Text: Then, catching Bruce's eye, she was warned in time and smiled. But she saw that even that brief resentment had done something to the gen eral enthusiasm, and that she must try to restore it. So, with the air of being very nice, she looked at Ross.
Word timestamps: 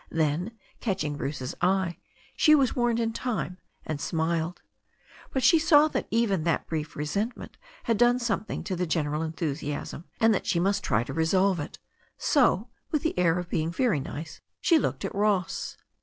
Then, 0.09 0.57
catching 0.79 1.15
Bruce's 1.15 1.53
eye, 1.61 1.99
she 2.35 2.55
was 2.55 2.75
warned 2.75 2.99
in 2.99 3.13
time 3.13 3.59
and 3.85 4.01
smiled. 4.01 4.59
But 5.31 5.43
she 5.43 5.59
saw 5.59 5.87
that 5.89 6.07
even 6.09 6.43
that 6.43 6.65
brief 6.65 6.95
resentment 6.95 7.55
had 7.83 7.99
done 7.99 8.17
something 8.17 8.63
to 8.63 8.75
the 8.75 8.87
gen 8.87 9.05
eral 9.05 9.23
enthusiasm, 9.23 10.05
and 10.19 10.33
that 10.33 10.47
she 10.47 10.59
must 10.59 10.83
try 10.83 11.03
to 11.03 11.13
restore 11.13 11.61
it. 11.61 11.77
So, 12.17 12.69
with 12.89 13.03
the 13.03 13.15
air 13.15 13.37
of 13.37 13.47
being 13.51 13.71
very 13.71 13.99
nice, 13.99 14.41
she 14.59 14.79
looked 14.79 15.05
at 15.05 15.13
Ross. 15.13 15.77